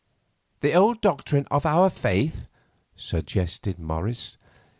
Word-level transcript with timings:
"The 0.61 0.73
old 0.73 0.99
doctrine 1.01 1.45
of 1.51 1.63
our 1.63 1.87
Faith," 1.91 2.47
suggested 2.95 3.77
Morris. 3.77 4.35